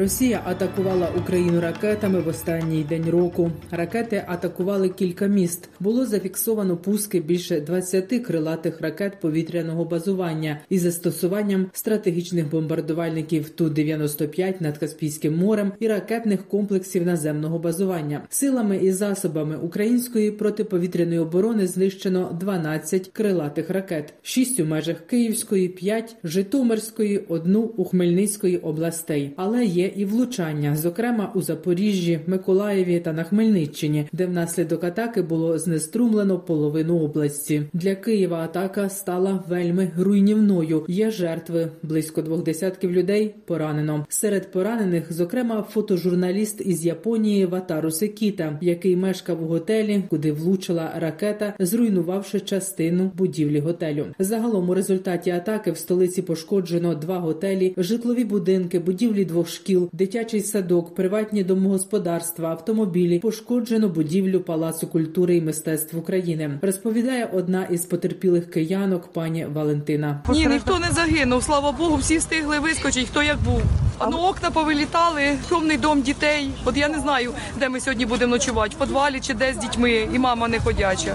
Росія 0.00 0.42
атакувала 0.44 1.08
Україну 1.18 1.60
ракетами 1.60 2.20
в 2.20 2.28
останній 2.28 2.84
день 2.84 3.10
року. 3.10 3.50
Ракети 3.70 4.24
атакували 4.26 4.88
кілька 4.88 5.26
міст. 5.26 5.68
Було 5.80 6.06
зафіксовано 6.06 6.76
пуски 6.76 7.20
більше 7.20 7.60
20 7.60 8.08
крилатих 8.26 8.80
ракет 8.80 9.20
повітряного 9.20 9.84
базування 9.84 10.60
із 10.68 10.82
застосуванням 10.82 11.66
стратегічних 11.72 12.50
бомбардувальників 12.50 13.48
Ту-95 13.48 14.54
над 14.62 14.78
Каспійським 14.78 15.36
морем 15.36 15.72
і 15.80 15.88
ракетних 15.88 16.48
комплексів 16.48 17.06
наземного 17.06 17.58
базування. 17.58 18.22
Силами 18.28 18.76
і 18.76 18.92
засобами 18.92 19.56
української 19.56 20.30
протиповітряної 20.30 21.18
оборони 21.18 21.66
знищено 21.66 22.36
12 22.40 23.08
крилатих 23.08 23.70
ракет, 23.70 24.14
6 24.22 24.60
у 24.60 24.64
межах 24.64 24.96
Київської, 25.00 25.68
5 25.68 26.16
Житомирської, 26.24 27.18
одну 27.18 27.60
у 27.60 27.84
Хмельницької 27.84 28.58
областей. 28.58 29.32
Але 29.36 29.64
є 29.64 29.89
і 29.96 30.04
влучання, 30.04 30.76
зокрема 30.76 31.32
у 31.34 31.42
Запоріжжі, 31.42 32.20
Миколаєві 32.26 33.00
та 33.00 33.12
на 33.12 33.24
Хмельниччині, 33.24 34.08
де 34.12 34.26
внаслідок 34.26 34.84
атаки 34.84 35.22
було 35.22 35.58
знеструмлено 35.58 36.38
половину 36.38 36.98
області. 36.98 37.62
Для 37.72 37.94
Києва 37.94 38.38
атака 38.38 38.88
стала 38.88 39.44
вельми 39.48 39.90
руйнівною. 39.98 40.84
Є 40.88 41.10
жертви 41.10 41.68
близько 41.82 42.22
двох 42.22 42.42
десятків 42.42 42.92
людей 42.92 43.34
поранено. 43.44 44.06
Серед 44.08 44.52
поранених, 44.52 45.12
зокрема, 45.12 45.66
фотожурналіст 45.70 46.60
із 46.60 46.86
Японії 46.86 47.46
Ватару 47.46 47.90
Секіта, 47.90 48.58
який 48.60 48.96
мешкав 48.96 49.42
у 49.42 49.46
готелі, 49.46 50.02
куди 50.08 50.32
влучила 50.32 50.92
ракета, 50.96 51.54
зруйнувавши 51.58 52.40
частину 52.40 53.10
будівлі 53.16 53.60
готелю. 53.60 54.06
Загалом 54.18 54.70
у 54.70 54.74
результаті 54.74 55.30
атаки 55.30 55.72
в 55.72 55.76
столиці 55.76 56.22
пошкоджено 56.22 56.94
два 56.94 57.18
готелі, 57.18 57.74
житлові 57.76 58.24
будинки, 58.24 58.78
будівлі 58.78 59.24
двох 59.24 59.48
шкіл, 59.48 59.79
дитячий 59.92 60.40
садок, 60.40 60.94
приватні 60.94 61.44
домогосподарства, 61.44 62.48
автомобілі. 62.50 63.18
Пошкоджено 63.18 63.88
будівлю 63.88 64.40
Палацу 64.40 64.86
культури 64.86 65.36
і 65.36 65.42
мистецтв 65.42 65.98
України. 65.98 66.58
Розповідає 66.62 67.30
одна 67.32 67.64
із 67.64 67.84
потерпілих 67.84 68.50
киянок, 68.50 69.12
пані 69.12 69.46
Валентина. 69.54 70.22
Ні, 70.28 70.46
ніхто 70.46 70.78
не 70.78 70.90
загинув. 70.90 71.42
Слава 71.42 71.72
Богу, 71.72 71.96
всі 71.96 72.18
встигли 72.18 72.58
вискочити, 72.58 73.06
хто 73.06 73.22
як 73.22 73.38
був. 73.42 73.62
А 73.98 74.06
ну 74.06 74.18
окна 74.18 74.50
повилітали, 74.50 75.22
шумний 75.48 75.76
дом 75.76 76.02
дітей. 76.02 76.50
От 76.64 76.76
я 76.76 76.88
не 76.88 76.98
знаю, 76.98 77.32
де 77.58 77.68
ми 77.68 77.80
сьогодні 77.80 78.06
будемо 78.06 78.30
ночувати, 78.30 78.76
в 78.76 78.78
підвалі 78.78 79.20
чи 79.20 79.34
де 79.34 79.52
з 79.52 79.56
дітьми, 79.56 80.08
і 80.14 80.18
мама 80.18 80.48
не 80.48 80.60
ходяча. 80.60 81.14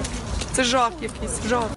Це 0.52 0.64
жах 0.64 0.92
якийсь, 1.02 1.40
жах. 1.50 1.70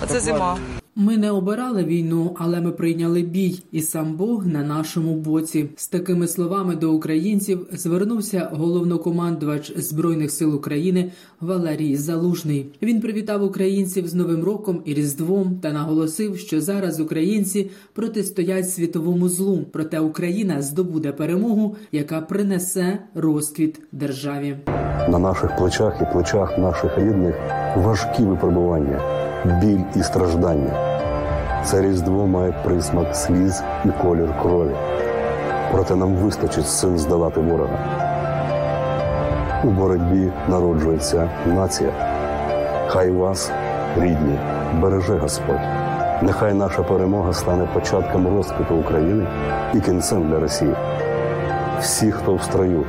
А 0.00 0.06
це 0.06 0.20
зима. 0.20 0.58
Ми 0.96 1.16
не 1.16 1.30
обирали 1.30 1.84
війну, 1.84 2.36
але 2.38 2.60
ми 2.60 2.72
прийняли 2.72 3.22
бій, 3.22 3.62
і 3.72 3.80
сам 3.80 4.14
Бог 4.14 4.46
на 4.46 4.62
нашому 4.62 5.14
боці. 5.14 5.68
З 5.76 5.88
такими 5.88 6.28
словами 6.28 6.76
до 6.76 6.92
українців 6.92 7.66
звернувся 7.72 8.50
головнокомандувач 8.52 9.72
збройних 9.76 10.30
сил 10.30 10.54
України 10.54 11.12
Валерій 11.40 11.96
Залужний. 11.96 12.66
Він 12.82 13.00
привітав 13.00 13.42
українців 13.44 14.08
з 14.08 14.14
Новим 14.14 14.44
роком 14.44 14.82
і 14.84 14.94
Різдвом 14.94 15.58
та 15.62 15.72
наголосив, 15.72 16.38
що 16.38 16.60
зараз 16.60 17.00
українці 17.00 17.70
протистоять 17.92 18.70
світовому 18.70 19.28
злу. 19.28 19.64
Проте 19.72 20.00
Україна 20.00 20.62
здобуде 20.62 21.12
перемогу, 21.12 21.76
яка 21.92 22.20
принесе 22.20 22.98
розквіт 23.14 23.80
державі. 23.92 24.56
На 25.08 25.18
наших 25.18 25.56
плечах 25.56 26.02
і 26.02 26.12
плечах 26.12 26.58
наших 26.58 26.98
рідних 26.98 27.34
важкі 27.76 28.22
випробування, 28.22 29.00
біль 29.62 30.00
і 30.00 30.02
страждання. 30.02 30.93
Це 31.64 31.82
різдво 31.82 32.26
має 32.26 32.52
присмак 32.64 33.16
сліз 33.16 33.62
і 33.84 33.88
колір 34.02 34.28
крові. 34.42 34.74
Проте 35.72 35.96
нам 35.96 36.14
вистачить 36.14 36.68
сил 36.68 36.96
здолати 36.96 37.40
ворога. 37.40 37.78
У 39.64 39.68
боротьбі 39.68 40.32
народжується 40.48 41.30
нація. 41.46 41.90
Хай 42.88 43.10
вас, 43.10 43.50
рідні, 44.00 44.38
береже 44.80 45.18
Господь. 45.18 45.60
Нехай 46.22 46.54
наша 46.54 46.82
перемога 46.82 47.32
стане 47.32 47.68
початком 47.74 48.36
розквіту 48.36 48.74
України 48.74 49.26
і 49.74 49.80
кінцем 49.80 50.28
для 50.28 50.40
Росії. 50.40 50.74
Всі, 51.80 52.12
хто 52.12 52.34
в 52.34 52.42
строю, 52.42 52.84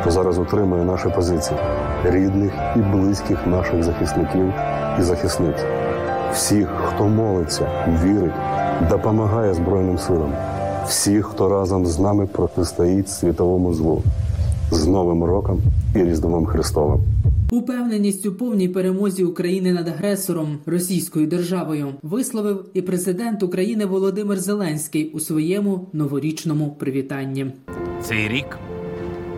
хто 0.00 0.10
зараз 0.10 0.38
утримує 0.38 0.84
наші 0.84 1.08
позиції, 1.08 1.60
рідних 2.04 2.52
і 2.76 2.78
близьких 2.78 3.46
наших 3.46 3.82
захисників 3.82 4.52
і 4.98 5.02
захисниць, 5.02 5.64
всіх, 6.32 6.68
хто 6.86 7.08
молиться, 7.08 7.68
вірить, 8.04 8.32
допомагає 8.90 9.54
Збройним 9.54 9.98
силам, 9.98 10.32
всіх, 10.86 11.26
хто 11.26 11.48
разом 11.48 11.86
з 11.86 11.98
нами 11.98 12.26
протистоїть 12.26 13.08
світовому 13.08 13.74
злу, 13.74 14.02
з 14.70 14.86
Новим 14.86 15.24
роком 15.24 15.60
і 15.94 15.98
Різдвом 15.98 16.46
Христовим. 16.46 17.00
Упевненість 17.50 18.26
у 18.26 18.32
повній 18.32 18.68
перемозі 18.68 19.24
України 19.24 19.72
над 19.72 19.88
агресором 19.88 20.58
Російською 20.66 21.26
державою 21.26 21.88
висловив 22.02 22.64
і 22.74 22.82
президент 22.82 23.42
України 23.42 23.86
Володимир 23.86 24.38
Зеленський 24.40 25.10
у 25.10 25.20
своєму 25.20 25.88
новорічному 25.92 26.76
привітанні. 26.78 27.46
Цей 28.02 28.28
рік 28.28 28.58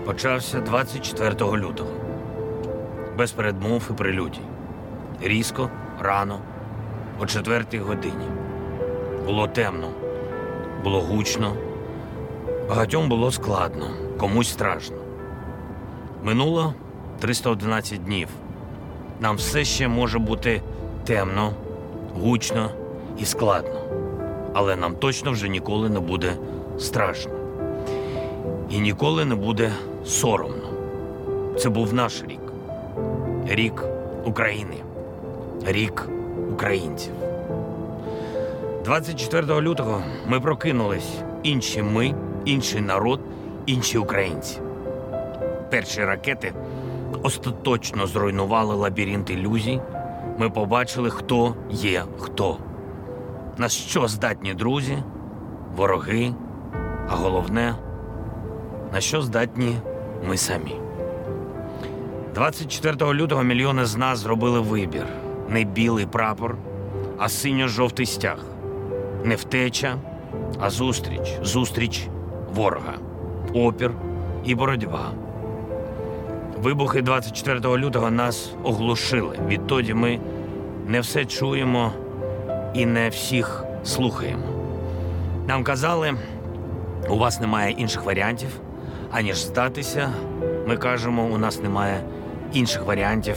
почався 0.07 0.61
24 0.61 1.31
лютого. 1.33 1.91
Без 3.19 3.33
передмов 3.33 3.83
і 3.91 3.93
прелюдій. 3.93 4.41
Різко, 5.23 5.71
рано, 6.01 6.39
о 7.21 7.27
четвертій 7.27 7.79
годині. 7.79 8.25
Було 9.27 9.49
темно, 9.49 9.89
було 10.85 11.01
гучно, 11.01 11.57
багатьом 12.69 13.09
було 13.09 13.31
складно, 13.33 13.87
комусь 14.19 14.53
страшно. 14.53 14.97
Минуло 16.23 16.75
311 17.21 18.05
днів. 18.05 18.29
Нам 19.21 19.37
все 19.37 19.65
ще 19.65 19.89
може 19.89 20.19
бути 20.19 20.63
темно, 21.05 21.53
гучно 22.21 22.71
і 23.19 23.25
складно. 23.25 23.81
Але 24.55 24.77
нам 24.77 24.97
точно 24.97 25.33
вже 25.33 25.49
ніколи 25.49 25.89
не 25.89 26.01
буде 26.01 26.37
страшно. 26.79 27.33
І 28.71 28.79
ніколи 28.79 29.25
не 29.25 29.35
буде 29.35 29.73
соромно. 30.05 30.71
Це 31.59 31.69
був 31.69 31.95
наш 31.95 32.23
рік. 32.23 32.41
Рік 33.47 33.85
України. 34.25 34.77
Рік 35.67 36.09
українців. 36.53 37.13
24 38.85 39.61
лютого 39.61 40.03
ми 40.27 40.41
прокинулись. 40.41 41.19
Інші 41.43 41.83
ми, 41.83 42.15
інший 42.45 42.81
народ, 42.81 43.21
інші 43.67 43.99
українці. 43.99 44.61
Перші 45.71 46.05
ракети 46.05 46.53
остаточно 47.23 48.07
зруйнували 48.07 48.75
лабіринт 48.75 49.31
ілюзій. 49.31 49.81
Ми 50.39 50.51
побачили, 50.51 51.11
хто 51.11 51.55
є 51.71 52.05
хто. 52.19 52.59
На 53.59 53.69
що 53.69 54.09
здатні 54.09 54.55
друзі, 54.55 54.99
вороги, 55.77 56.35
а 57.09 57.17
головне, 57.17 57.75
на 58.93 59.01
що 59.01 59.23
здатні 59.23 59.77
ми 60.29 60.37
самі. 60.37 60.77
24 62.35 63.13
лютого 63.13 63.43
мільйони 63.43 63.85
з 63.85 63.97
нас 63.97 64.19
зробили 64.19 64.61
вибір: 64.61 65.07
не 65.49 65.65
білий 65.65 66.07
прапор, 66.07 66.57
а 67.19 67.29
синьо-жовтий 67.29 68.07
стяг, 68.07 68.39
не 69.25 69.35
втеча, 69.35 69.97
а 70.61 70.71
зустріч, 70.71 71.39
зустріч 71.43 72.09
ворога, 72.55 72.95
опір 73.55 73.91
і 74.45 74.55
боротьба. 74.55 75.11
Вибухи 76.63 77.03
24 77.03 77.77
лютого 77.77 78.11
нас 78.11 78.53
оглушили. 78.63 79.39
Відтоді 79.47 79.95
ми 79.95 80.21
не 80.87 81.01
все 81.01 81.25
чуємо 81.25 81.93
і 82.75 82.87
не 82.87 83.09
всіх 83.09 83.65
слухаємо. 83.85 84.43
Нам 85.47 85.65
казали, 85.65 86.15
у 87.09 87.19
вас 87.19 87.41
немає 87.41 87.73
інших 87.73 88.05
варіантів, 88.05 88.49
аніж 89.13 89.37
здатися. 89.37 90.13
Ми 90.67 90.77
кажемо, 90.77 91.25
у 91.25 91.39
нас 91.39 91.63
немає 91.63 92.01
інших 92.53 92.85
варіантів, 92.85 93.37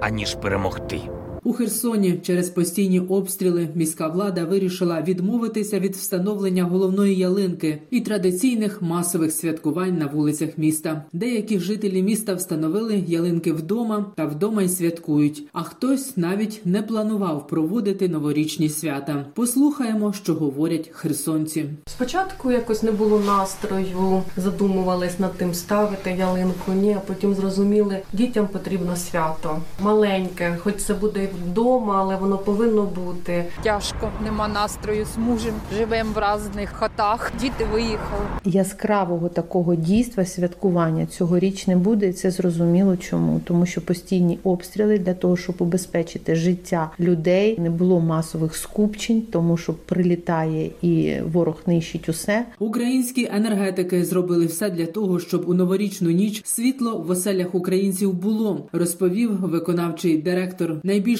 аніж 0.00 0.34
перемогти. 0.34 1.00
У 1.46 1.52
Херсоні 1.52 2.20
через 2.22 2.50
постійні 2.50 3.00
обстріли 3.00 3.68
міська 3.74 4.08
влада 4.08 4.44
вирішила 4.44 5.02
відмовитися 5.02 5.80
від 5.80 5.96
встановлення 5.96 6.64
головної 6.64 7.16
ялинки 7.16 7.82
і 7.90 8.00
традиційних 8.00 8.82
масових 8.82 9.32
святкувань 9.32 9.98
на 9.98 10.06
вулицях 10.06 10.48
міста. 10.56 11.04
Деякі 11.12 11.58
жителі 11.58 12.02
міста 12.02 12.34
встановили 12.34 13.04
ялинки 13.06 13.52
вдома 13.52 14.06
та 14.16 14.26
вдома 14.26 14.62
й 14.62 14.68
святкують. 14.68 15.48
А 15.52 15.62
хтось 15.62 16.16
навіть 16.16 16.60
не 16.64 16.82
планував 16.82 17.46
проводити 17.46 18.08
новорічні 18.08 18.68
свята. 18.68 19.26
Послухаємо, 19.34 20.12
що 20.12 20.34
говорять 20.34 20.90
херсонці. 20.92 21.64
Спочатку 21.86 22.52
якось 22.52 22.82
не 22.82 22.92
було 22.92 23.20
настрою, 23.26 24.22
задумувались 24.36 25.18
над 25.18 25.32
тим 25.32 25.54
ставити 25.54 26.10
ялинку. 26.10 26.72
Ні, 26.72 26.94
а 26.94 27.00
потім 27.00 27.34
зрозуміли, 27.34 27.98
дітям 28.12 28.48
потрібно 28.48 28.96
свято 28.96 29.62
маленьке, 29.82 30.58
хоч 30.62 30.76
це 30.76 30.94
буде 30.94 31.28
вдома, 31.44 31.96
але 32.00 32.16
воно 32.16 32.38
повинно 32.38 32.82
бути. 32.82 33.44
Тяжко, 33.62 34.10
нема 34.24 34.48
настрою 34.48 35.06
з 35.14 35.18
мужем. 35.18 35.54
Живемо 35.78 36.10
в 36.14 36.18
різних 36.18 36.70
хатах. 36.70 37.32
Діти 37.40 37.64
виїхали. 37.72 38.22
яскравого 38.44 39.28
такого 39.28 39.74
дійства 39.74 40.24
святкування 40.24 41.06
цьогоріч 41.06 41.66
не 41.66 41.76
буде, 41.76 42.08
і 42.08 42.12
це 42.12 42.30
зрозуміло 42.30 42.96
чому. 42.96 43.40
Тому 43.44 43.66
що 43.66 43.80
постійні 43.80 44.38
обстріли 44.44 44.98
для 44.98 45.14
того, 45.14 45.36
щоб 45.36 45.56
убезпечити 45.58 46.34
життя 46.34 46.90
людей, 47.00 47.60
не 47.60 47.70
було 47.70 48.00
масових 48.00 48.56
скупчень, 48.56 49.22
тому 49.32 49.56
що 49.56 49.74
прилітає 49.74 50.70
і 50.82 51.14
ворог 51.32 51.56
нищить 51.66 52.08
усе. 52.08 52.46
Українські 52.58 53.28
енергетики 53.32 54.04
зробили 54.04 54.46
все 54.46 54.70
для 54.70 54.86
того, 54.86 55.20
щоб 55.20 55.48
у 55.48 55.54
новорічну 55.54 56.10
ніч 56.10 56.42
світло 56.44 56.98
в 57.06 57.10
оселях 57.10 57.54
українців 57.54 58.12
було, 58.12 58.68
розповів 58.72 59.30
виконавчий 59.40 60.18
директор 60.18 60.76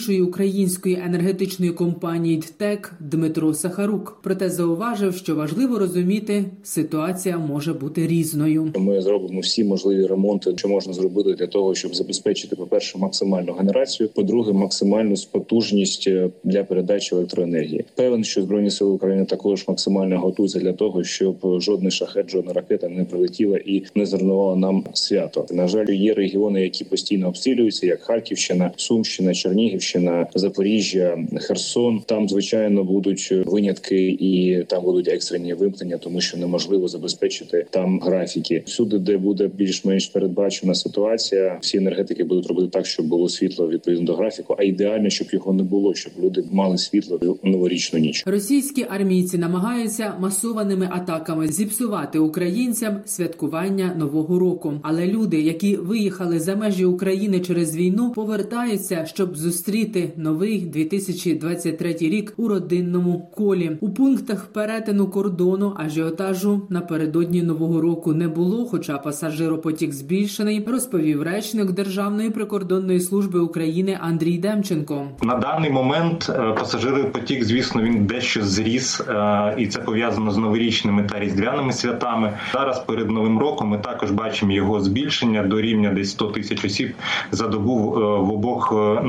найбільшої 0.08 0.22
української 0.22 0.98
енергетичної 1.06 1.72
компанії 1.72 2.36
ДТЕК 2.36 2.92
Дмитро 3.00 3.54
Сахарук. 3.54 4.20
Проте 4.22 4.50
зауважив, 4.50 5.14
що 5.16 5.34
важливо 5.34 5.78
розуміти, 5.78 6.44
ситуація 6.62 7.38
може 7.38 7.72
бути 7.72 8.06
різною. 8.06 8.72
Ми 8.76 9.02
зробимо 9.02 9.40
всі 9.40 9.64
можливі 9.64 10.06
ремонти, 10.06 10.52
що 10.56 10.68
можна 10.68 10.92
зробити 10.92 11.34
для 11.34 11.46
того, 11.46 11.74
щоб 11.74 11.94
забезпечити, 11.94 12.56
по 12.56 12.66
перше, 12.66 12.98
максимальну 12.98 13.52
генерацію, 13.52 14.08
по-друге, 14.08 14.52
максимальну 14.52 15.14
потужність 15.32 16.08
е, 16.08 16.30
для 16.44 16.64
передачі 16.64 17.14
електроенергії. 17.14 17.84
Певен, 17.94 18.24
що 18.24 18.42
збройні 18.42 18.70
сили 18.70 18.90
України 18.90 19.24
також 19.24 19.68
максимально 19.68 20.20
готуються 20.20 20.58
для 20.58 20.72
того, 20.72 21.04
щоб 21.04 21.36
жодний 21.60 21.90
шахет, 21.90 22.30
жодна 22.30 22.52
ракета 22.52 22.88
не 22.88 23.04
прилетіла 23.04 23.58
і 23.58 23.82
не 23.94 24.06
зруйнувала 24.06 24.56
нам 24.56 24.84
свято. 24.92 25.46
На 25.50 25.68
жаль, 25.68 25.86
є 25.86 26.14
регіони, 26.14 26.62
які 26.62 26.84
постійно 26.84 27.28
обстрілюються, 27.28 27.86
як 27.86 28.02
Харківщина, 28.02 28.70
Сумщина, 28.76 29.34
Чернігівщина, 29.34 29.95
Запоріжжя, 30.34 31.18
Херсон. 31.40 32.02
Там 32.06 32.28
звичайно 32.28 32.84
будуть 32.84 33.32
винятки, 33.46 34.08
і 34.08 34.64
там 34.68 34.84
будуть 34.84 35.08
екстрені 35.08 35.54
вимкнення, 35.54 35.98
тому 35.98 36.20
що 36.20 36.36
неможливо 36.36 36.88
забезпечити 36.88 37.66
там 37.70 38.00
графіки. 38.00 38.62
Всюди, 38.66 38.98
де 38.98 39.16
буде 39.16 39.50
більш-менш 39.54 40.06
передбачена 40.06 40.74
ситуація, 40.74 41.58
всі 41.60 41.76
енергетики 41.78 42.24
будуть 42.24 42.46
робити 42.46 42.68
так, 42.68 42.86
щоб 42.86 43.06
було 43.06 43.28
світло 43.28 43.68
відповідно 43.68 44.06
до 44.06 44.14
графіку. 44.14 44.56
А 44.58 44.62
ідеально, 44.62 45.10
щоб 45.10 45.28
його 45.30 45.52
не 45.52 45.62
було, 45.62 45.94
щоб 45.94 46.12
люди 46.22 46.44
мали 46.52 46.78
світло 46.78 47.38
новорічну 47.42 47.98
ніч. 47.98 48.22
Російські 48.26 48.86
армійці 48.90 49.38
намагаються 49.38 50.14
масованими 50.20 50.88
атаками 50.92 51.48
зіпсувати 51.48 52.18
українцям 52.18 53.00
святкування 53.06 53.94
нового 53.98 54.38
року. 54.38 54.72
Але 54.82 55.06
люди, 55.06 55.40
які 55.40 55.76
виїхали 55.76 56.40
за 56.40 56.56
межі 56.56 56.84
України 56.84 57.40
через 57.40 57.76
війну, 57.76 58.12
повертаються, 58.12 59.06
щоб 59.06 59.36
зустріти 59.36 59.85
новий 60.16 60.60
2023 60.60 61.92
рік 62.00 62.34
у 62.36 62.48
родинному 62.48 63.30
колі. 63.36 63.76
У 63.80 63.90
пунктах 63.90 64.46
перетину 64.46 65.06
кордону 65.06 65.74
ажіотажу 65.76 66.62
напередодні 66.70 67.42
нового 67.42 67.80
року 67.80 68.12
не 68.12 68.28
було, 68.28 68.66
хоча 68.66 68.98
пасажиропотік 68.98 69.92
збільшений, 69.92 70.64
розповів 70.66 71.22
речник 71.22 71.70
Державної 71.72 72.30
прикордонної 72.30 73.00
служби 73.00 73.40
України 73.40 73.98
Андрій 74.00 74.38
Демченко. 74.38 75.08
На 75.22 75.36
даний 75.36 75.70
момент 75.70 76.30
е, 76.30 76.52
пасажиропотік, 76.58 77.44
звісно, 77.44 77.82
він 77.82 78.06
дещо 78.06 78.44
зріс, 78.44 79.00
е, 79.00 79.54
і 79.58 79.66
це 79.66 79.80
пов'язано 79.80 80.30
з 80.30 80.36
новорічними 80.36 81.02
та 81.02 81.20
різдвяними 81.20 81.72
святами. 81.72 82.32
Зараз 82.52 82.84
перед 82.84 83.10
новим 83.10 83.38
роком 83.38 83.68
ми 83.68 83.78
також 83.78 84.10
бачимо 84.10 84.52
його 84.52 84.80
збільшення 84.80 85.42
до 85.42 85.60
рівня 85.60 85.92
десь 85.92 86.10
100 86.10 86.26
тисяч 86.26 86.64
осіб 86.64 86.94
за 87.30 87.48
добу 87.48 87.94
е, 87.96 88.00
в 88.00 88.32
обох 88.32 88.72
е, 88.72 89.02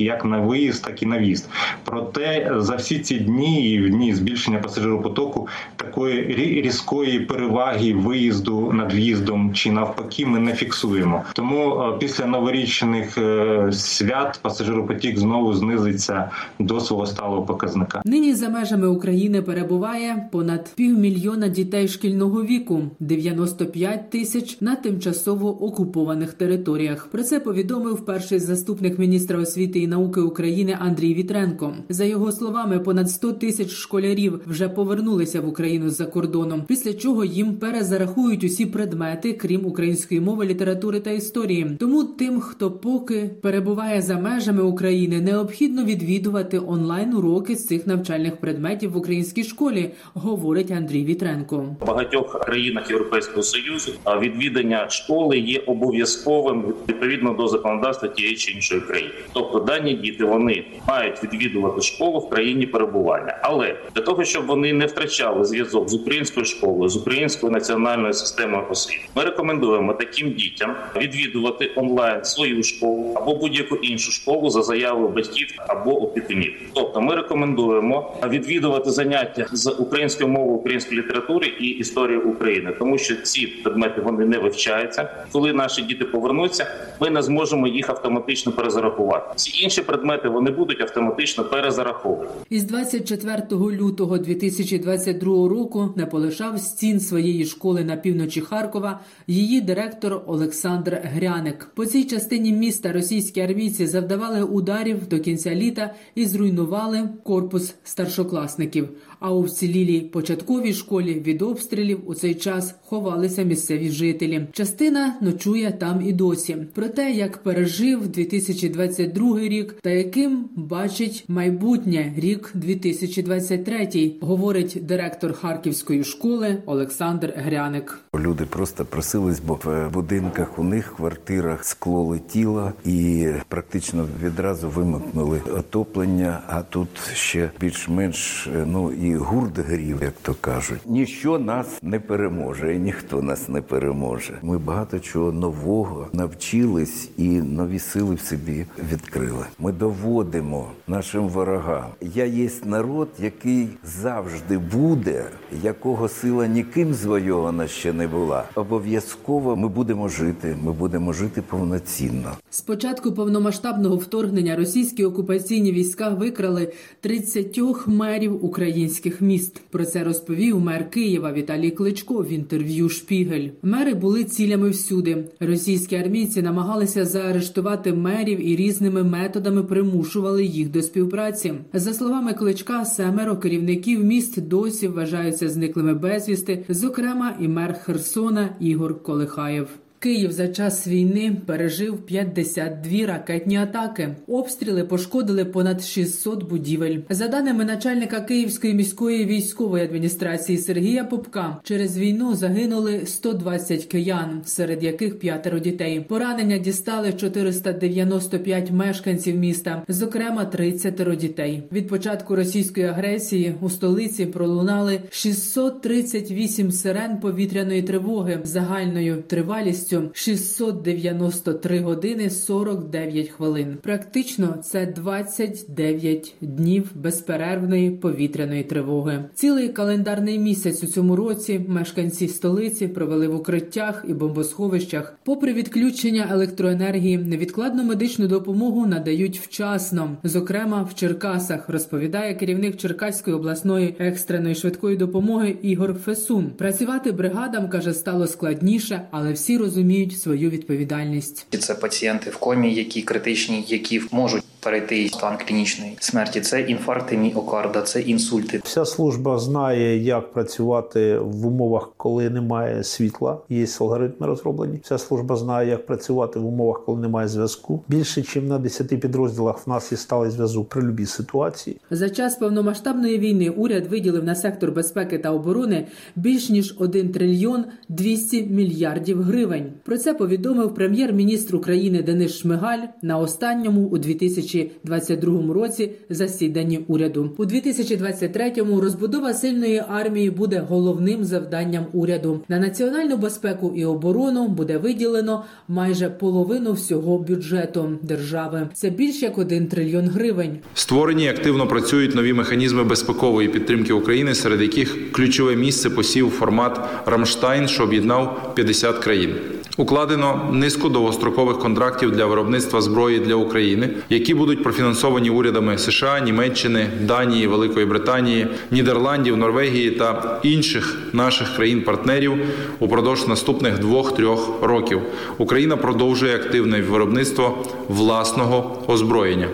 як 0.00 0.24
на 0.24 0.40
виїзд, 0.40 0.84
так 0.84 1.02
і 1.02 1.06
на 1.06 1.18
в'їзд. 1.18 1.48
Проте 1.84 2.52
за 2.58 2.76
всі 2.76 2.98
ці 2.98 3.18
дні 3.18 3.70
і 3.70 3.80
в 3.80 3.90
дні 3.90 4.14
збільшення 4.14 4.58
пасажиропотоку 4.58 5.48
такої 5.76 6.22
різкої 6.62 7.20
переваги 7.20 7.94
виїзду 7.94 8.72
над 8.72 8.92
в'їздом 8.94 9.54
чи 9.54 9.72
навпаки 9.72 10.26
ми 10.26 10.38
не 10.38 10.52
фіксуємо. 10.52 11.22
Тому 11.32 11.80
е, 11.80 11.96
після 11.98 12.26
новорічних 12.26 13.18
е, 13.18 13.68
свят 13.72 14.40
пасажиропотік 14.42 15.18
знову 15.18 15.54
знизиться 15.54 16.30
до 16.58 16.80
свого 16.80 17.06
сталого 17.06 17.42
показника. 17.42 18.02
Нині 18.04 18.34
за 18.34 18.48
межами 18.48 18.86
України 18.86 19.42
перебуває 19.42 20.28
понад 20.32 20.74
півмільйона 20.74 21.48
дітей 21.48 21.88
шкільного 21.88 22.42
віку, 22.42 22.82
95 23.00 24.10
тисяч 24.10 24.60
на 24.60 24.76
тимчасово 24.76 25.64
окупованих 25.64 26.32
територіях. 26.32 27.08
Про 27.12 27.22
це 27.22 27.40
повідомив 27.40 28.04
перший 28.04 28.38
заступник 28.38 28.98
міністра 28.98 29.38
освіти 29.38 29.85
і 29.86 29.88
науки 29.88 30.20
України 30.20 30.76
Андрій 30.80 31.14
Вітренко. 31.14 31.74
За 31.88 32.04
його 32.04 32.32
словами, 32.32 32.78
понад 32.78 33.10
100 33.10 33.32
тисяч 33.32 33.70
школярів 33.70 34.40
вже 34.46 34.68
повернулися 34.68 35.40
в 35.40 35.48
Україну 35.48 35.90
з-за 35.90 36.04
кордоном, 36.04 36.64
після 36.68 36.94
чого 36.94 37.24
їм 37.24 37.54
перезарахують 37.54 38.44
усі 38.44 38.66
предмети, 38.66 39.32
крім 39.32 39.66
української 39.66 40.20
мови, 40.20 40.46
літератури 40.46 41.00
та 41.00 41.10
історії. 41.10 41.76
Тому 41.80 42.04
тим, 42.04 42.40
хто 42.40 42.70
поки 42.70 43.30
перебуває 43.42 44.02
за 44.02 44.18
межами 44.18 44.62
України, 44.62 45.20
необхідно 45.20 45.84
відвідувати 45.84 46.58
онлайн 46.66 47.14
уроки 47.14 47.56
з 47.56 47.66
цих 47.66 47.86
навчальних 47.86 48.36
предметів 48.36 48.92
в 48.92 48.96
українській 48.96 49.44
школі, 49.44 49.90
говорить 50.14 50.70
Андрій 50.70 51.04
Вітренко. 51.04 51.76
В 51.80 51.86
багатьох 51.86 52.40
країнах 52.40 52.90
Європейського 52.90 53.42
союзу 53.42 53.92
відвідання 54.20 54.88
школи 54.88 55.38
є 55.38 55.58
обов'язковим 55.66 56.64
відповідно 56.88 57.32
до 57.32 57.48
законодавства 57.48 58.08
тієї 58.08 58.36
чи 58.36 58.52
іншої 58.52 58.80
країни. 58.80 59.14
Тобто 59.32 59.60
дані 59.76 59.94
діти 59.94 60.24
вони 60.24 60.64
мають 60.88 61.24
відвідувати 61.24 61.80
школу 61.80 62.18
в 62.18 62.30
країні 62.30 62.66
перебування, 62.66 63.38
але 63.42 63.76
для 63.94 64.02
того, 64.02 64.24
щоб 64.24 64.46
вони 64.46 64.72
не 64.72 64.86
втрачали 64.86 65.44
зв'язок 65.44 65.88
з 65.88 65.94
українською 65.94 66.46
школою, 66.46 66.88
з 66.88 66.96
українською 66.96 67.52
національною 67.52 68.12
системою 68.12 68.64
освіти, 68.70 69.04
ми 69.14 69.24
рекомендуємо 69.24 69.94
таким 69.94 70.32
дітям 70.32 70.76
відвідувати 70.96 71.72
онлайн 71.76 72.24
свою 72.24 72.62
школу 72.62 73.12
або 73.16 73.34
будь-яку 73.34 73.76
іншу 73.76 74.12
школу 74.12 74.50
за 74.50 74.62
заявою 74.62 75.08
батьків 75.08 75.48
або 75.58 76.02
опікунів. 76.02 76.52
Тобто, 76.74 77.00
ми 77.00 77.14
рекомендуємо 77.14 78.16
відвідувати 78.28 78.90
заняття 78.90 79.46
з 79.52 79.70
української 79.70 80.30
мови, 80.30 80.52
української 80.52 81.00
літератури 81.00 81.46
і 81.60 81.66
історії 81.66 82.18
України, 82.18 82.72
тому 82.78 82.98
що 82.98 83.16
ці 83.16 83.46
предмети 83.46 84.00
вони 84.00 84.24
не 84.24 84.38
вивчаються. 84.38 85.08
Коли 85.32 85.52
наші 85.52 85.82
діти 85.82 86.04
повернуться, 86.04 86.66
ми 87.00 87.10
не 87.10 87.22
зможемо 87.22 87.66
їх 87.66 87.90
автоматично 87.90 88.52
перезарахувати. 88.52 89.32
Всі 89.36 89.64
інші 89.66 89.82
предмети 89.82 90.28
вони 90.28 90.50
будуть 90.50 90.80
автоматично 90.80 91.44
перезараховані. 91.44 92.30
Із 92.50 92.64
24 92.64 93.42
лютого 93.52 94.18
2022 94.18 95.48
року 95.48 95.92
не 95.96 96.06
полишав 96.06 96.58
стін 96.58 97.00
своєї 97.00 97.44
школи 97.44 97.84
на 97.84 97.96
півночі 97.96 98.40
Харкова 98.40 99.00
її 99.26 99.60
директор 99.60 100.22
Олександр 100.26 101.00
Гряник. 101.02 101.70
По 101.74 101.86
цій 101.86 102.04
частині 102.04 102.52
міста 102.52 102.92
російські 102.92 103.40
армійці 103.40 103.86
завдавали 103.86 104.42
ударів 104.42 105.08
до 105.08 105.20
кінця 105.20 105.54
літа 105.54 105.94
і 106.14 106.26
зруйнували 106.26 107.08
корпус 107.24 107.74
старшокласників. 107.84 108.88
А 109.20 109.32
у 109.32 109.42
вцілілій 109.42 110.00
початковій 110.00 110.72
школі 110.72 111.14
від 111.14 111.42
обстрілів 111.42 112.00
у 112.06 112.14
цей 112.14 112.34
час 112.34 112.74
ховалися 112.86 113.42
місцеві 113.42 113.90
жителі. 113.90 114.46
Частина 114.52 115.14
ночує 115.20 115.72
там 115.72 116.08
і 116.08 116.12
досі. 116.12 116.56
Про 116.74 116.88
те, 116.88 117.10
як 117.10 117.38
пережив 117.38 118.08
2022 118.08 119.38
рік 119.40 119.76
та 119.82 119.90
яким 119.90 120.48
бачить 120.56 121.24
майбутнє 121.28 122.12
рік 122.16 122.50
2023, 122.54 124.12
говорить 124.20 124.78
директор 124.82 125.32
Харківської 125.32 126.04
школи 126.04 126.62
Олександр 126.66 127.34
Гряник. 127.36 128.00
Люди 128.14 128.44
просто 128.44 128.84
просились, 128.84 129.40
бо 129.40 129.58
в 129.64 129.90
будинках 129.92 130.58
у 130.58 130.64
них 130.64 130.94
квартирах 130.96 131.64
скло 131.64 132.02
летіло 132.02 132.72
і 132.84 133.26
практично 133.48 134.08
відразу 134.22 134.68
вимкнули 134.68 135.40
отоплення. 135.50 136.40
А 136.48 136.62
тут 136.62 136.88
ще 137.14 137.50
більш-менш 137.60 138.48
ну 138.66 138.92
і 138.92 139.05
гурт 139.14 139.58
грів, 139.58 139.98
як 140.02 140.14
то 140.22 140.34
кажуть. 140.40 140.80
Ніщо 140.86 141.38
нас 141.38 141.66
не 141.82 142.00
переможе, 142.00 142.74
і 142.74 142.78
ніхто 142.78 143.22
нас 143.22 143.48
не 143.48 143.62
переможе. 143.62 144.38
Ми 144.42 144.58
багато 144.58 144.98
чого 144.98 145.32
нового 145.32 146.06
навчились, 146.12 147.10
і 147.16 147.28
нові 147.28 147.78
сили 147.78 148.14
в 148.14 148.20
собі 148.20 148.66
відкрили. 148.92 149.44
Ми 149.58 149.72
доводимо 149.72 150.70
нашим 150.88 151.28
ворогам. 151.28 151.86
Я 152.00 152.24
є 152.24 152.50
народ, 152.64 153.08
який 153.22 153.68
завжди 153.84 154.58
буде, 154.58 155.24
якого 155.62 156.08
сила 156.08 156.46
ніким 156.46 156.94
звойована 156.94 157.66
ще 157.66 157.92
не 157.92 158.08
була. 158.08 158.44
Обов'язково 158.54 159.56
ми 159.56 159.68
будемо 159.68 160.08
жити. 160.08 160.56
Ми 160.64 160.72
будемо 160.72 161.12
жити 161.12 161.42
повноцінно. 161.42 162.30
З 162.50 162.60
початку 162.60 163.12
повномасштабного 163.12 163.96
вторгнення 163.96 164.56
російські 164.56 165.04
окупаційні 165.04 165.72
війська 165.72 166.08
викрали 166.08 166.72
30 167.00 167.60
мерів 167.86 168.44
українських 168.44 168.95
міст. 169.20 169.62
Про 169.70 169.84
це 169.84 170.04
розповів 170.04 170.60
мер 170.60 170.90
Києва 170.90 171.32
Віталій 171.32 171.70
Кличко 171.70 172.22
в 172.22 172.32
інтерв'ю 172.32 172.88
Шпігель. 172.88 173.48
Мери 173.62 173.94
були 173.94 174.24
цілями 174.24 174.70
всюди. 174.70 175.24
Російські 175.40 175.96
армійці 175.96 176.42
намагалися 176.42 177.04
заарештувати 177.04 177.92
мерів 177.92 178.48
і 178.48 178.56
різними 178.56 179.04
методами 179.04 179.62
примушували 179.62 180.44
їх 180.44 180.70
до 180.70 180.82
співпраці. 180.82 181.54
За 181.72 181.94
словами 181.94 182.32
Кличка, 182.32 182.84
семеро 182.84 183.36
керівників 183.36 184.04
міст 184.04 184.40
досі 184.48 184.88
вважаються 184.88 185.48
зниклими 185.48 185.94
безвісти, 185.94 186.64
зокрема 186.68 187.36
і 187.40 187.48
мер 187.48 187.80
Херсона 187.84 188.56
Ігор 188.60 189.02
Колихаєв. 189.02 189.68
Київ 189.98 190.32
за 190.32 190.48
час 190.48 190.88
війни 190.88 191.36
пережив 191.46 192.06
52 192.06 193.06
ракетні 193.06 193.56
атаки. 193.56 194.16
Обстріли 194.26 194.84
пошкодили 194.84 195.44
понад 195.44 195.82
600 195.82 196.48
будівель. 196.48 196.98
За 197.10 197.28
даними 197.28 197.64
начальника 197.64 198.20
Київської 198.20 198.74
міської 198.74 199.24
військової 199.24 199.84
адміністрації 199.84 200.58
Сергія 200.58 201.04
Попка, 201.04 201.56
через 201.62 201.98
війну 201.98 202.34
загинули 202.34 203.06
120 203.06 203.84
киян, 203.84 204.42
серед 204.44 204.82
яких 204.82 205.18
п'ятеро 205.18 205.58
дітей. 205.58 206.00
Поранення 206.08 206.58
дістали 206.58 207.12
495 207.12 208.70
мешканців 208.70 209.36
міста, 209.36 209.82
зокрема 209.88 210.44
30 210.44 211.16
дітей. 211.16 211.62
Від 211.72 211.88
початку 211.88 212.36
російської 212.36 212.86
агресії 212.86 213.54
у 213.60 213.70
столиці 213.70 214.26
пролунали 214.26 215.00
638 215.10 216.72
сирен 216.72 217.20
повітряної 217.20 217.82
тривоги 217.82 218.40
загальною 218.44 219.22
тривалістю 219.26 219.85
693 220.12 221.80
години 221.80 222.30
49 222.30 223.28
хвилин. 223.28 223.78
Практично 223.82 224.58
це 224.64 224.86
29 224.86 226.34
днів 226.40 226.90
безперервної 226.94 227.90
повітряної 227.90 228.64
тривоги. 228.64 229.24
Цілий 229.34 229.68
календарний 229.68 230.38
місяць 230.38 230.82
у 230.82 230.86
цьому 230.86 231.16
році 231.16 231.64
мешканці 231.68 232.28
столиці 232.28 232.88
провели 232.88 233.28
в 233.28 233.34
укриттях 233.34 234.04
і 234.08 234.14
бомбосховищах. 234.14 235.18
Попри 235.24 235.52
відключення 235.52 236.28
електроенергії, 236.30 237.18
невідкладну 237.18 237.84
медичну 237.84 238.28
допомогу 238.28 238.86
надають 238.86 239.38
вчасно, 239.38 240.16
зокрема 240.24 240.82
в 240.82 240.94
Черкасах, 240.94 241.68
розповідає 241.68 242.34
керівник 242.34 242.76
Черкаської 242.76 243.36
обласної 243.36 243.96
екстреної 243.98 244.54
швидкої 244.54 244.96
допомоги 244.96 245.56
Ігор 245.62 245.94
Фесун. 245.94 246.50
Працювати 246.50 247.12
бригадам 247.12 247.68
каже 247.68 247.92
стало 247.92 248.26
складніше, 248.26 249.08
але 249.10 249.32
всі 249.32 249.56
розуміють 249.56 249.75
свою 250.16 250.50
відповідальність. 250.50 251.46
Це 251.58 251.74
пацієнти 251.74 252.30
в 252.30 252.36
комі, 252.36 252.74
які 252.74 253.02
критичні, 253.02 253.64
які 253.68 254.02
можуть 254.10 254.44
перейти 254.66 255.08
стан 255.08 255.38
клінічної 255.46 255.96
смерті. 256.00 256.40
Це 256.40 256.60
інфаркти 256.60 257.16
міокарда, 257.16 257.82
це 257.82 258.00
інсульти. 258.00 258.60
Вся 258.64 258.84
служба 258.84 259.38
знає, 259.38 260.02
як 260.02 260.32
працювати 260.32 261.18
в 261.18 261.46
умовах, 261.46 261.92
коли 261.96 262.30
немає 262.30 262.84
світла. 262.84 263.38
Є 263.48 263.66
алгоритми 263.80 264.26
розроблені. 264.26 264.80
Вся 264.82 264.98
служба 264.98 265.36
знає, 265.36 265.70
як 265.70 265.86
працювати 265.86 266.38
в 266.38 266.46
умовах, 266.46 266.84
коли 266.84 267.00
немає 267.00 267.28
зв'язку. 267.28 267.82
Більше 267.88 268.20
ніж 268.20 268.36
на 268.36 268.58
10 268.58 269.00
підрозділах 269.00 269.66
в 269.66 269.70
нас 269.70 269.92
є 269.92 269.98
сталий 269.98 270.30
зв'язок 270.30 270.68
при 270.68 270.82
любій 270.82 271.06
ситуації. 271.06 271.76
За 271.90 272.10
час 272.10 272.36
повномасштабної 272.36 273.18
війни 273.18 273.50
уряд 273.50 273.86
виділив 273.86 274.24
на 274.24 274.34
сектор 274.34 274.72
безпеки 274.72 275.18
та 275.18 275.30
оборони 275.30 275.86
більш 276.16 276.50
ніж 276.50 276.76
1 276.78 277.12
трильйон 277.12 277.64
200 277.88 278.42
мільярдів 278.42 279.22
гривень. 279.22 279.65
Про 279.84 279.98
це 279.98 280.14
повідомив 280.14 280.74
прем'єр-міністр 280.74 281.56
України 281.56 282.02
Денис 282.02 282.38
Шмигаль 282.38 282.86
на 283.02 283.18
останньому 283.18 283.80
у 283.80 283.98
2022 283.98 285.54
році 285.54 285.90
засіданні 286.10 286.78
уряду. 286.88 287.30
У 287.36 287.44
2023-му 287.44 288.80
розбудова 288.80 289.34
сильної 289.34 289.82
армії 289.88 290.30
буде 290.30 290.64
головним 290.68 291.24
завданням 291.24 291.86
уряду. 291.92 292.40
На 292.48 292.58
національну 292.58 293.16
безпеку 293.16 293.72
і 293.76 293.84
оборону 293.84 294.48
буде 294.48 294.78
виділено 294.78 295.44
майже 295.68 296.10
половину 296.10 296.72
всього 296.72 297.18
бюджету 297.18 297.98
держави. 298.02 298.68
Це 298.74 298.90
більш 298.90 299.22
як 299.22 299.38
1 299.38 299.66
трильйон 299.66 300.08
гривень. 300.08 300.58
Створені 300.74 301.28
активно 301.28 301.66
працюють 301.66 302.14
нові 302.14 302.32
механізми 302.32 302.84
безпекової 302.84 303.48
підтримки 303.48 303.92
України, 303.92 304.34
серед 304.34 304.60
яких 304.62 305.12
ключове 305.12 305.56
місце 305.56 305.90
посів 305.90 306.30
формат 306.30 306.80
Рамштайн, 307.06 307.68
що 307.68 307.82
об'єднав 307.82 308.52
50 308.54 308.98
країн. 308.98 309.34
Укладено 309.78 310.48
низку 310.52 310.88
довгострокових 310.88 311.58
контрактів 311.58 312.10
для 312.10 312.26
виробництва 312.26 312.80
зброї 312.80 313.18
для 313.18 313.34
України, 313.34 313.90
які 314.10 314.34
будуть 314.34 314.62
профінансовані 314.62 315.30
урядами 315.30 315.78
США, 315.78 316.20
Німеччини, 316.20 316.90
Данії, 317.00 317.46
Великої 317.46 317.86
Британії, 317.86 318.46
Нідерландів, 318.70 319.36
Норвегії 319.36 319.90
та 319.90 320.40
інших 320.42 320.98
наших 321.12 321.56
країн-партнерів 321.56 322.32
упродовж 322.78 323.28
наступних 323.28 323.78
двох-трьох 323.78 324.62
років. 324.62 325.00
Україна 325.38 325.76
продовжує 325.76 326.36
активне 326.36 326.82
виробництво 326.82 327.58
власного 327.88 328.78
озброєння. 328.86 329.48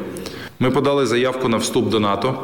Ми 0.61 0.71
подали 0.71 1.07
заявку 1.07 1.49
на 1.49 1.57
вступ 1.57 1.89
до 1.89 2.01
НАТО. 2.01 2.35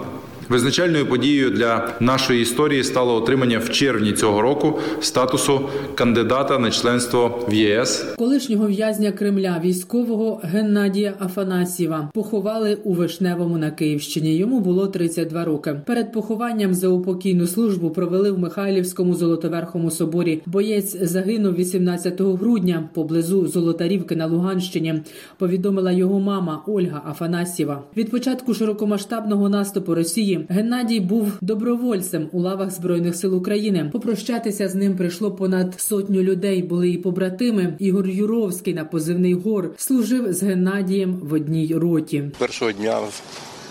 Визначальною 0.49 1.07
подією 1.07 1.51
для 1.51 1.95
нашої 2.01 2.43
історії 2.43 2.85
стало 2.85 3.15
отримання 3.15 3.59
в 3.59 3.71
червні 3.71 4.13
цього 4.13 4.43
року 4.43 4.79
статусу 5.01 5.61
кандидата 5.95 6.59
на 6.59 6.71
членство 6.71 7.47
в 7.49 7.55
ЄС. 7.55 8.07
Колишнього 8.19 8.67
в'язня 8.67 9.13
Кремля 9.13 9.61
військового 9.65 10.41
Геннадія 10.45 11.15
Афанасьєва 11.19 12.11
поховали 12.15 12.75
у 12.85 12.93
Вишневому 12.93 13.59
на 13.59 13.71
Київщині. 13.71 14.37
Йому 14.37 14.61
було 14.61 14.87
32 14.87 15.45
роки. 15.45 15.81
Перед 15.87 16.13
похованням 16.13 16.75
за 16.75 16.89
упокійну 16.89 17.47
службу 17.47 17.91
провели 17.91 18.31
в 18.31 18.39
Михайлівському 18.39 19.15
золотоверхому 19.15 19.91
соборі. 19.91 20.43
Боєць 20.47 20.97
загинув 21.03 21.55
18 21.55 22.21
грудня 22.21 22.89
поблизу 22.95 23.47
Золотарівки 23.47 24.17
на 24.17 24.27
Луганщині. 24.27 25.03
Повідомила 25.39 25.93
його 25.93 26.21
мама 26.21 26.63
Ольга 26.67 27.03
Афанасьєва. 27.11 27.83
Від 27.97 28.11
початку 28.11 28.55
широкомасштабного 28.55 29.49
наступу 29.49 29.95
Росії. 29.95 30.38
Геннадій 30.49 31.01
був 31.01 31.33
добровольцем 31.41 32.29
у 32.33 32.41
лавах 32.41 32.71
збройних 32.71 33.17
сил 33.17 33.37
України. 33.37 33.91
Попрощатися 33.93 34.69
з 34.69 34.75
ним 34.75 34.97
прийшло 34.97 35.33
понад 35.33 35.81
сотню 35.81 36.23
людей. 36.23 36.63
Були 36.63 36.91
і 36.91 36.99
побратими. 36.99 37.77
Ігор 37.79 38.09
Юровський 38.09 38.75
на 38.75 38.85
позивний 38.85 39.35
гор 39.35 39.75
служив 39.77 40.33
з 40.33 40.43
Геннадієм 40.43 41.15
в 41.23 41.33
одній 41.33 41.75
роті. 41.75 42.25
Першого 42.39 42.73
дня 42.73 43.01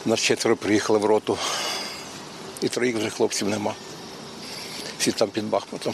нас 0.05 0.19
четверо 0.19 0.55
приїхали 0.55 0.99
в 0.99 1.05
роту, 1.05 1.37
і 2.61 2.67
троїх 2.67 2.97
вже 2.97 3.09
хлопців 3.09 3.49
нема. 3.49 3.73
Всі 4.97 5.11
там 5.11 5.29
під 5.29 5.49
Бахмутом. 5.49 5.93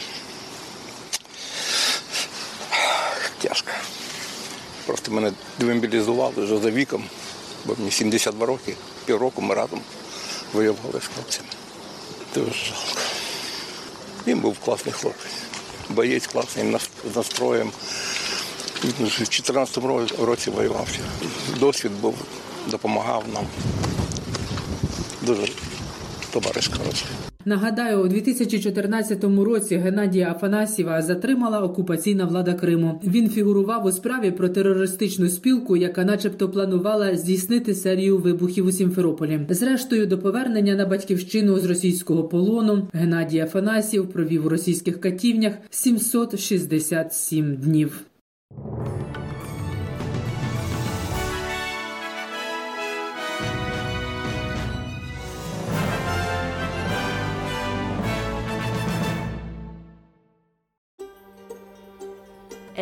Тяжко. 3.42 3.70
Просто 4.86 5.12
мене 5.12 5.32
демобілізували 5.60 6.44
вже 6.44 6.58
за 6.58 6.70
віком, 6.70 7.04
бо 7.64 7.74
мені 7.78 7.90
72 7.90 8.46
роки, 8.46 8.74
півроку 9.06 9.42
ми 9.42 9.54
разом 9.54 9.80
воювали 10.54 11.00
з 11.00 11.06
хлопцями. 11.14 11.48
Дуже 12.34 12.52
жалко. 12.52 13.00
Він 14.26 14.38
був 14.40 14.58
класний 14.58 14.92
хлопець. 14.92 15.32
Боєць 15.88 16.26
класний, 16.26 16.78
з 17.12 17.16
настроєм. 17.16 17.72
Він 18.84 18.90
в 18.90 18.96
2014 18.98 19.84
році 20.18 20.50
воював. 20.50 20.88
Досвід 21.58 21.92
був, 22.00 22.14
допомагав 22.66 23.24
нам. 23.34 23.46
Дуже 25.22 25.48
товариш 26.30 26.68
хороший. 26.68 27.33
Нагадаю, 27.46 28.02
у 28.02 28.08
2014 28.08 29.24
році 29.24 29.76
Геннадія 29.76 30.30
Афанасьєва 30.30 31.02
затримала 31.02 31.62
окупаційна 31.62 32.24
влада 32.24 32.54
Криму. 32.54 33.00
Він 33.04 33.30
фігурував 33.30 33.84
у 33.84 33.92
справі 33.92 34.30
про 34.30 34.48
терористичну 34.48 35.28
спілку, 35.28 35.76
яка, 35.76 36.04
начебто, 36.04 36.48
планувала 36.48 37.16
здійснити 37.16 37.74
серію 37.74 38.18
вибухів 38.18 38.66
у 38.66 38.72
Сімферополі. 38.72 39.40
Зрештою, 39.48 40.06
до 40.06 40.18
повернення 40.18 40.74
на 40.74 40.86
батьківщину 40.86 41.58
з 41.58 41.64
російського 41.64 42.24
полону 42.24 42.88
Геннадій 42.92 43.40
Афанасьєв 43.40 44.08
провів 44.08 44.46
у 44.46 44.48
російських 44.48 45.00
катівнях 45.00 45.54
767 45.70 47.56
днів. 47.56 48.00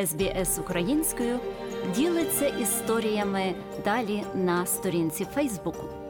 СБС 0.07 0.59
українською 0.59 1.39
ділиться 1.97 2.47
історіями 2.47 3.55
далі 3.85 4.25
на 4.35 4.67
сторінці 4.67 5.27
Фейсбуку. 5.35 6.02